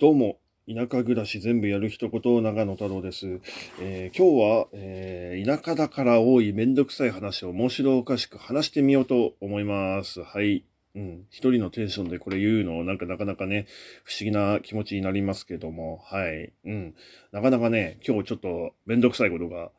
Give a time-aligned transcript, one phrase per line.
[0.00, 3.38] どうも、田舎暮らし全部やる一言、長野太郎です。
[3.82, 10.22] えー今日は、えー田舎だから多いめんどくさい話を面白おかしく話してみようと思います。
[10.22, 10.64] はい。
[10.94, 11.26] うん。
[11.28, 13.66] 一人のテンションでこれ言うの、なんかなかなかね、
[14.02, 16.50] 不思議な気持ちになりますけども、はい。
[16.64, 16.94] うん。
[17.30, 19.70] なかなかね、今日ちょっとめんどくさいことが、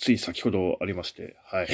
[0.00, 1.68] つい先ほどありまして、はい。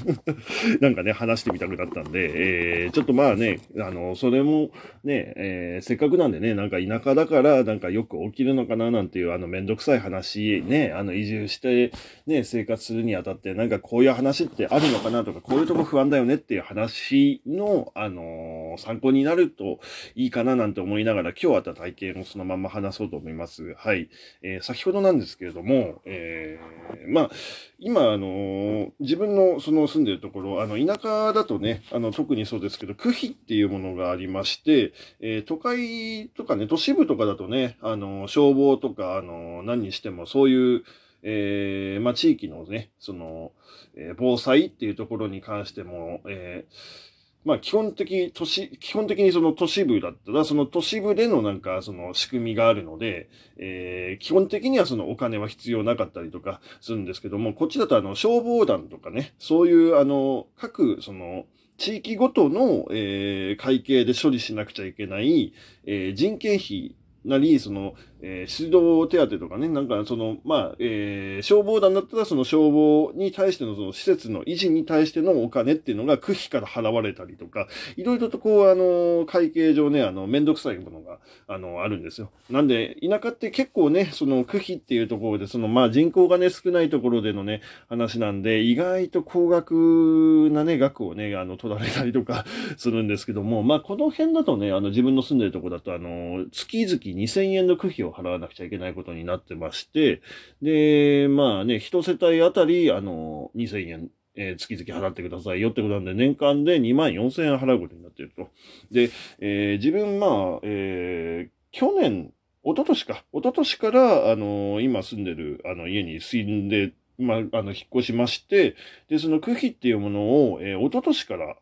[0.80, 4.70] なんかね、話してみたくなったんで、えーちょっとまあね、あの、それも
[5.04, 11.92] ね、えーせっかくなんでね、なんか田舎だから、なんかよく起きるのかななんていう、あの、めんどくさい話、ね、あの、移住して、
[12.26, 19.80] ね、生活するにあたって、なんかこういう話ってあるのかなとか、こういうとこ不安だよねっていう話の、あのー参考になると
[20.14, 23.74] いいかななんて思いながら、今日あった体験をそのまま話そうと思います。
[23.76, 24.08] はい。
[24.42, 27.30] えー先ほどなんですけれども、えーまあ、
[27.78, 40.82] 今、あの自分のその住んでるところ、あの、田舎だとね、あの、特にそうですけど、区費っていうものがありまして、えー都会とかね、都市部とかだとね、あの、消防とか、あの、何にしてもそういう、
[41.22, 43.52] えーまあ、地域のね、その、
[43.96, 47.17] えー防災っていうところに関しても、えー
[47.48, 61.46] まあ、基本的、都市、基本的にその都市部だったら、その都市部でのなんか、その仕組みがあるので、えー基本的にはそのお金は必要なかったりとかするんですけども、こっちだとあの、消防団とかね、そういうあの、各、その、
[61.78, 65.54] 地域ごとの、えー会計で処理しなくちゃいけない、
[65.86, 82.30] えー人件費なり、その、えー指導手当とかね、なんかその、まあ、えー消防団だったらその消防に対してのその施設の維持に対してのお金っていうのが区費から払われたりとか、いろいろとこう、あの、会計上ね、あの、めんどくさいものが、あの、あるんですよ。
[82.50, 92.44] なんで、田舎って結構ね、その区費っていうところで、その、まあ、人口がね、少ないところでのね、話なんで、意外と高額なね、額をね、あの、取られたりとか
[92.76, 100.20] するんですけども、まあ、この辺だとね、あの、自分の住んでるとこだと、あの、月々2000円の区費を払わなくちゃいけないことになってまして、
[100.62, 108.48] で、まあね、一世帯あたり、あの、2000円、えー月々払ってくださいよってことなんで、年間で2万4000円払うことになっていると。
[108.90, 109.10] で、
[109.40, 112.32] えー自分、まあ、えー去年、
[112.64, 113.24] 一昨年か。
[113.32, 118.76] 一昨年から、あの今住んでる、あの、家に住んで、まあ、あの、引っ越しまして、
[119.08, 120.20] で、その区費っていうもの
[120.52, 121.56] を、えー一昨年から、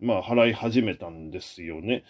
[0.00, 2.04] まあ、払い始めたんですよね。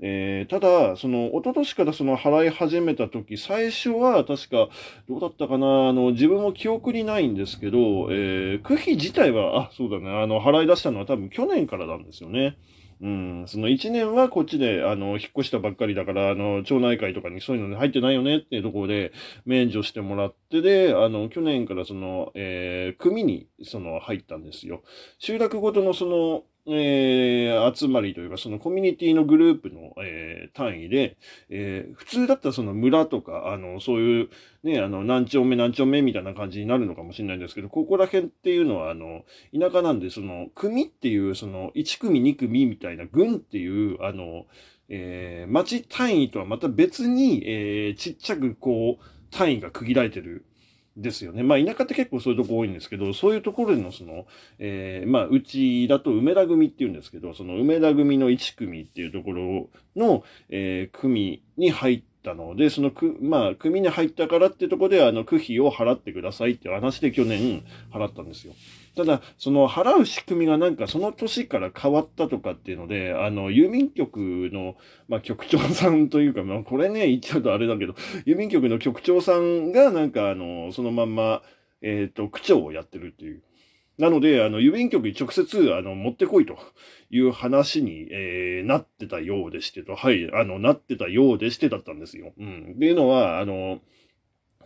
[0.00, 4.68] えーただ、その、一昨年からその払い始めた時、最初は確か、
[5.08, 7.78] どうだったかな、あの、自分も記憶にないんですけど、
[8.10, 12.56] えー区費自体は、あ、そうだね、あの、払い出したのは多分去年からなんですよね。
[13.00, 19.12] うん、その1年はこっちで、あの、引っ越したばっかりだから、あの、町内会とかにそういうのに入ってないよねっていうところで、
[19.44, 24.82] 免除してもらってで、あの、去年からその、えー組に、その、入ったんですよ。
[25.18, 31.18] 集落ごとのその、えー集まりというか、そのコミュニティのグループの、えー単位で、
[31.50, 34.28] えー普通だったらその村とか、あの、そういう、
[34.62, 39.24] ね、あの、何丁目何丁目みたいな感じになるのかもしれないんですけど、ここら辺っていうのは、あの、
[39.58, 44.46] 田舎なんで、その、組っていう、その、1組2組みたいな、軍っていう、あの、
[44.88, 50.46] えー町単位とはまた別に、えーちっちゃくこう、単位が区切られてる。
[50.96, 51.42] ですよね。
[51.42, 54.26] まあ、田舎って結構そういうとこ多いんですけど、そういうところでのその、
[54.58, 68.54] えーまあ、うちだと梅田組っていうんですけど、その梅田組の1組っていうところの、えー組に入ったので、そのく、まあ、組に入ったからってとこで、あの、区費を払ってくださいっていう話で去年払ったんですよ。
[68.96, 74.76] ただ、その払う仕組みがなんかその年から変わったとかっていうので、あの、郵便局の、
[75.08, 77.94] まあ、局長さんというか、まあ、これね、言っちゃうとあれだけど、
[78.26, 81.42] 郵便局の局長さんがなんかあの、そのまんま、
[81.82, 83.42] えっ、と、区長をやってるっていう。
[83.98, 86.58] なので、あの、郵便局に直接、あの、持ってこいと
[87.10, 92.32] いう話に、えーなってたようでしてと、はい、あの、なってたようでしてだったんですよ。
[92.38, 92.72] うん。
[92.76, 93.80] っていうのは、あの、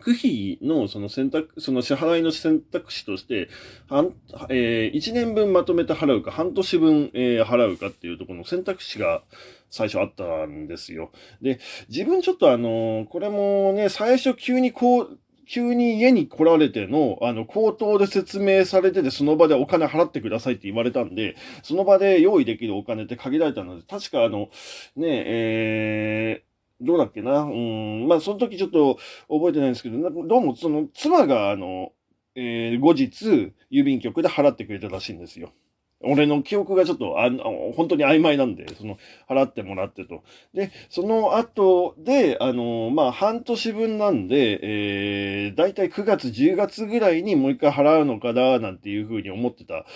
[0.01, 3.49] 区費のその選択、その支払いの選択肢として、
[3.89, 4.15] 半
[4.49, 9.23] えー、1年分まとめて払うか、半年分、えー払うかっていうところの選択肢が
[9.71, 11.11] 最初あったんですよ。
[11.43, 15.19] で、自分ちょっとあの、これもね、最初急にこう、
[15.49, 24.51] 急に家に来られての、あの、口頭で説明されてて、その場でお金払ってくださいって言われたんで、その場で用意できるお金って限られたので、確かあの、
[24.95, 26.38] ね、えー
[26.89, 27.43] どうだっけな？
[27.43, 28.99] うん、まあ、その時ちょっと
[29.29, 31.93] 覚えてないんですけど、どうもその、妻があの、
[32.35, 35.53] えー後日、郵便局で払ってくれたらしいんですよ。
[36.01, 37.29] 俺の記憶がちょっと、あ、
[37.75, 38.99] 本当に曖昧なんで、その、
[39.29, 40.23] 払ってもらってと。
[40.55, 49.87] で、その後で、あの、まあ、半年分なんで、えー、だいたい9月、10月ぐらいにもう一回払うのかな、なんていうふうに思ってた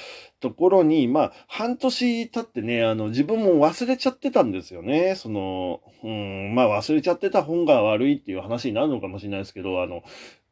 [0.40, 5.14] ところに、まあ、半年経ってね、あの、自分も忘れちゃってたんですよね。
[5.14, 10.02] その、うん、まあ、忘れちゃってた本が悪いっていう話になるのかもしれないですけど、あの、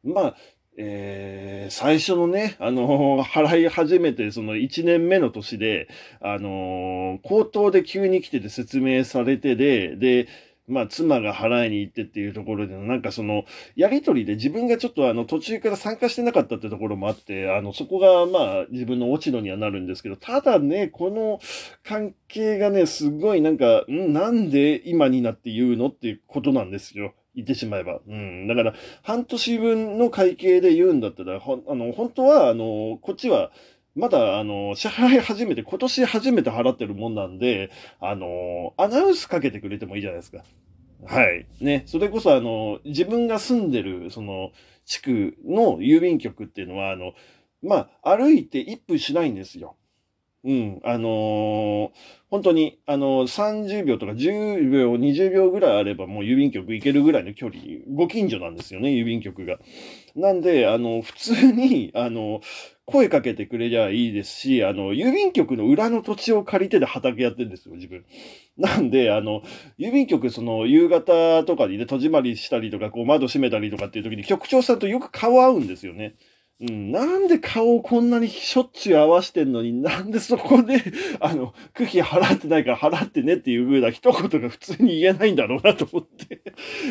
[0.05, 0.35] まあ、
[0.77, 5.87] えー、最初のね、あのー、 払い始めて、その1年目の年で、
[6.21, 10.27] あのー、口頭で急に来てて説明されてで、で、
[10.67, 13.43] まあ、妻が払いに行ってっていうところで、なんかその、
[13.75, 21.39] やりとりで自分がちょっとあの、途中から参加してなかったってところもあって、あの、そこがまあ、自分の落ち度にはなるんですけど、ただね、この
[21.83, 27.13] 関係がね、すごいなんか、んなんで今になって言うのっていうことなんですよ。
[27.35, 27.99] 言ってしまえば。
[28.07, 28.47] うん。
[28.47, 28.73] だから、
[29.03, 33.51] 半年分の会計で言うんだったら、ほあの、本当は、あの、こっちは、
[33.95, 40.43] まだ、あの、支払い始めて、今年初めて払ってるもんなんで、あの、アナウンスかけてくれてもいいじゃないですか。
[41.05, 41.47] はい。
[41.59, 41.83] ね。
[41.87, 44.51] それこそ、あの、自分が住んでる、その、
[44.85, 47.13] 地区の郵便局っていうのは、あの、
[47.61, 49.75] まあ、歩いて1分しないんですよ。
[50.43, 51.89] うん、あのー、
[52.31, 57.61] 本当に、あのー、30秒とか10秒、20秒ぐらいあればもう郵便局行けるぐらいの距離、
[57.93, 59.59] ご近所なんですよね、郵便局が。
[60.15, 62.41] なんで、あの、普通に、あの、
[62.87, 68.03] 声かけてくれりゃいいですし、あの、郵便局の裏の土地を借りてで畑やってるんですよ、自分。
[68.57, 69.43] なんで、あの、
[69.77, 76.15] 郵便局、その、夕方とかにね、戸締まりしたりとか、こう、窓閉めたりとかっていう時に、局長さんとよく顔合うんですよね。
[76.61, 80.83] うん、なんで顔をこんなにしょっちゅう合わしてんのになんでそこで、
[81.19, 86.41] あの、空気払ってないから払ってねっていう風な一言が普通に言えないんだろうなと思って。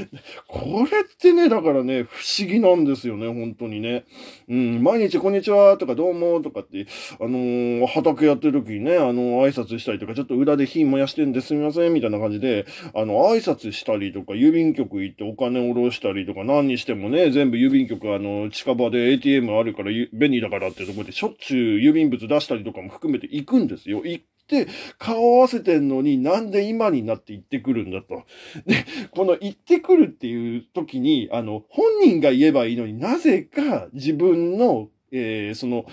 [0.49, 4.05] これってね、だからね、不思議なんですよね、本当にね。
[4.49, 6.87] うん、毎日こんにちはとかどうもとかって、
[7.21, 24.03] あのー、畑やってる時にね、あのー、挨拶したりとか、ちょっと裏で火燃やしてんですみません、みたいな感じで、あの、挨拶したりとか、郵便局行ってお金下ろしたりとか、何にしてもね、全部郵便局、あの、近場で ATM あるから便利だからってところでしょっちゅう郵便物出したりとかも含めて行くんですよ。
[24.05, 24.67] 行って、
[24.99, 28.25] 顔合わせてんのになんで今になって行ってくるんだと。
[28.67, 35.85] で、この行ってくるっていう時に、あの、本人が言えばいいのになぜか自分の、えー、その、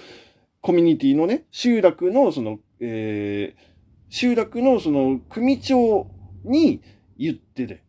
[0.61, 3.61] コミュニティのね、集落のその、えー、
[4.09, 6.09] 集落のその組長
[6.43, 6.81] に
[7.17, 7.83] 言ってて、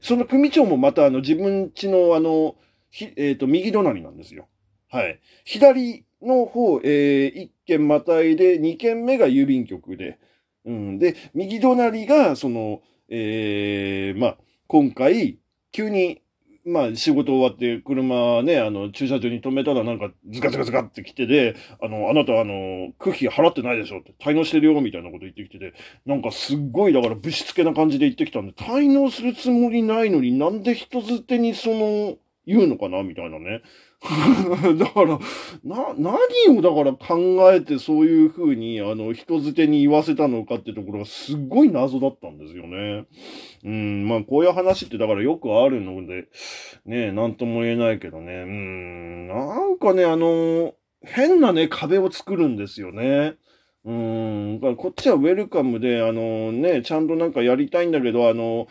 [0.00, 2.56] その組長もまたあの自分家のあの、
[3.00, 4.48] えっ、ー、と、右隣なんですよ。
[4.92, 5.18] はい。
[5.46, 10.18] 左の方、えー、1軒またいで、2軒目が郵便局で、
[10.66, 10.98] うん。
[10.98, 14.36] で、右隣が、その、えー、まあ、
[14.66, 15.38] 今回、
[15.72, 16.20] 急に、
[16.66, 25.72] まあ、仕事終わって、車ね、あの、駐車場に止めたらなんか、ズカズカズカって来てで、あの、あなた、あの、空気払ってないでしょって、滞納してるよ、みたいなこと言ってきてて、
[26.04, 33.02] なんかすっごい、だから、ぶしつけな感じで言ってきたんで、滞納するつもりないのになんで人づてにその、言うのかな？
[33.02, 33.62] みたいなね。
[34.78, 35.18] だから、
[35.62, 43.04] な、何をだから考えてそういうふうに、あの、人づてに言わせたのかってところがすっごい謎だったんですよね。
[43.64, 46.26] うん、まあこういう話ってだからよくあるので、
[46.84, 48.42] ね、なんとも言えないけどね。
[48.42, 50.74] うん、なんかね、あの、
[51.04, 53.34] 変なね、壁を作るんですよね。
[53.84, 58.68] うん、こっちはウェルカムで、あのね、ちゃんとなんかやりたいんだけど、あの、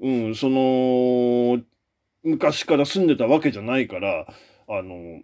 [0.00, 1.60] うん、その、
[2.26, 4.26] 昔から住んでたわけじゃないから、
[4.68, 5.20] あの、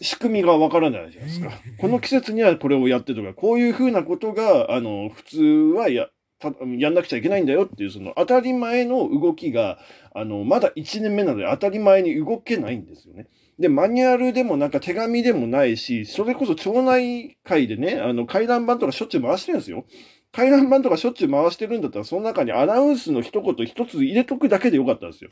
[0.00, 1.50] 仕組みがわからないじゃないですか。
[1.78, 5.42] この季節にはこれをやってとか、こういうふうなことが、あの、普通
[5.76, 6.08] はや、
[6.38, 9.78] たやんなくちゃいけないんだよっていう、その当たり前の動きが、
[10.14, 13.28] あの、まだ1年目なので当たり前に動けないんですよね。
[13.58, 19.86] で、マニュアルでもなんか手紙でもないし、それこそ町内会でね、あの、回覧板とかしょっちゅう回してるんですよ。
[20.30, 25.30] 回覧板とかしょっちゅう回してるんだったら、その中にアナウンスの一言一つ入れとくだけでよかったんですよ。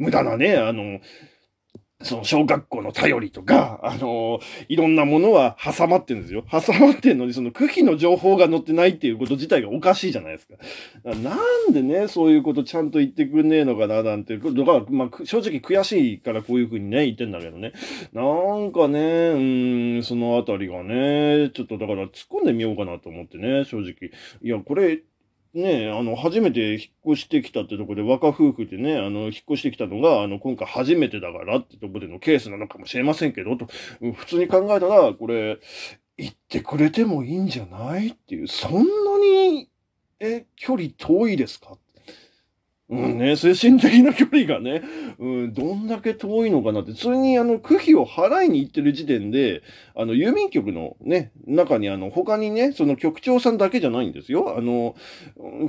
[0.00, 1.00] 無駄なね、あの、
[2.02, 6.44] その小学校の頼りとか、あの、いろんなものは挟まってるんですよ。
[6.50, 10.54] 挟まってんのに、その区費の情報が載ってないっていうこと自体がおかしいじゃないですか。
[11.04, 11.36] な
[11.68, 14.38] んでね、そういうことちゃんと言ってくんねえのかな、なんて。
[14.38, 17.74] だから、まあ、正直悔しいからこういうふうにね、言ってんだけどね。
[18.14, 24.10] なんかね、うん、そのあたりがね、ちょっとだから突っ込んでみようかなと思ってね、正直。
[24.42, 25.02] いや、これ、
[25.54, 26.78] ねあの、初めて引
[27.08, 33.66] っ越してきたってとこで若夫婦でね、あの、引っ越してきたのが、あの、今回初めてだからってとこでのケースなのかもしれませんけど、と、
[34.14, 35.58] 普通に考えたら、これ、
[36.16, 39.68] 言ってくれてもいいんじゃないっていう、そんなに、
[40.20, 41.76] え、距離遠いですか？
[42.90, 44.82] うんね、精神的な距離がね、
[45.20, 49.62] うん、どんだけ遠いのかなって、それにあの、区費を払いに行ってる時点で、
[49.94, 54.56] あの、郵便局のね、中にあの、他にね、その局長さんだけじゃないんですよ。
[54.58, 54.96] あの、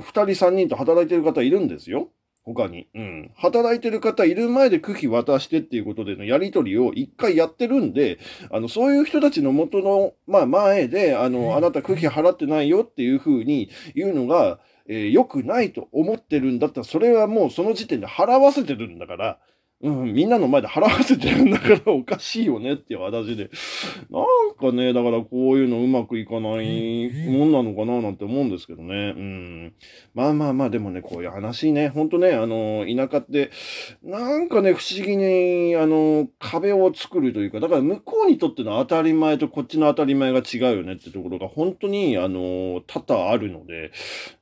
[0.26, 2.08] 人三人と働いてる方いるんですよ。
[2.44, 2.88] 他に。
[2.92, 3.30] うん。
[3.36, 8.18] 働いてる方いる前で区費渡してっていうことでのやりとりを一回やってるんで、
[8.50, 19.38] あの、そういう人たちの元の、まあ前で、あの、あなた区費払ってないよっていうふうに言うのが、えー、良くないと思ってるんだったら、それはもうその時点で払わせてるんだから、
[19.82, 23.50] うん、みんなの前で払わせてるんだからおかしいよねっていう話で、
[24.10, 29.12] なんかね、だからこういうのうまくいかないもんなのかななんて思うんですけどね。
[29.16, 29.74] うん。
[30.14, 33.50] まあまあまあ、でもね、こういう話ね、ほんとね、あの、田舎って、
[34.04, 43.90] なんかね、不思議に、あの、壁を作るというか、だから向こうにとっての当たり前とこっちの当たり前が違うよねってところが本当に、あの、多々あるので、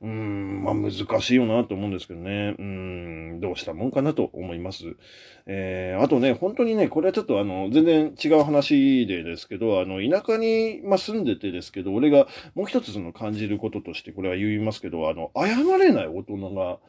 [0.01, 2.55] うん、まあ難しいよなと思うんですけどね。
[2.59, 4.95] うん、どうしたもんかなと思います。
[5.45, 16.79] えー、あとね、本当にね、これはちょっとあの、全然違う話でですけど、あの、田舎に、まあ、住んでてですけど、俺がもう一つその感じることとして、これは言いますけど、あの、謝れない大人が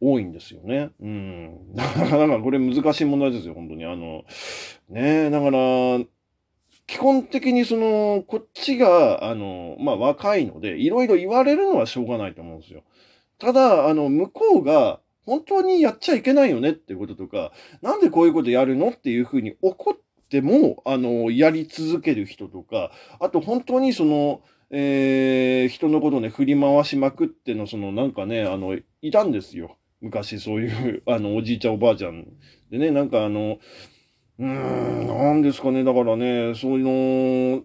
[0.00, 0.90] 多いんですよね。
[1.00, 1.74] うん。
[1.74, 3.84] なかなかこれ難しい問題ですよ、本当に。
[3.84, 4.24] あの、
[4.88, 6.04] ねだから、
[6.86, 12.82] 基本的にその、こっちが、あの、まあ、若いので、いろいろ言われるのはしょうがないと思うんですよ。
[13.38, 17.52] ただ、あの、向こうが、本当にやっちゃいけないよねっていうこととか、
[17.82, 24.40] なんでこういうことやるのっていうふうに怒っても、あの、やり続ける人とか、あと本当にその、
[24.70, 29.76] えー、人のことね、振り回しまくっての、その、なんかね、あの、いたんですよ。
[30.00, 32.26] 昔そういう、 あの、おじいちゃんおばあちゃん
[32.70, 33.58] でね、なんかあの、
[34.38, 37.64] うーん、なんですかね、だからね、そういうの、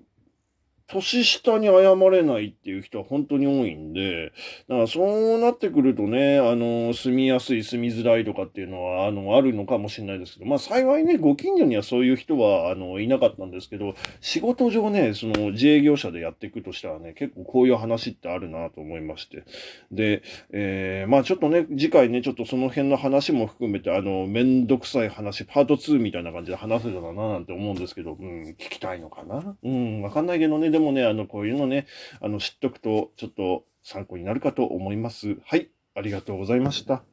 [0.92, 4.34] 年下に謝れないっていう人は本当に多いんで、
[4.68, 19.44] だからそうなってくるとね、あの、住みやすい、住みづらいとかっていうのは、あの、あるのかもしれないですけど、まあ幸いね、ご近所にはそういう人は、あの、いなかったんですけど、仕事上ね、その自営業者でやっていくとしたらね、結構こういう話ってあるなと思いまして。
[19.92, 29.56] で、えー、まあちょっとね、次回ね、ちょっとその辺の話も含めて、あの、めんどくさい話、パート2みたいな感じで話せたらななんて思うんですけど、うん、聞きたいのかな？
[29.64, 31.88] うん、わかんないけどね、もね、あの、こういうのね、
[32.20, 35.38] あの、知っとくと、ちょっと参考になるかと思います。
[35.46, 37.11] はい、ありがとうございました。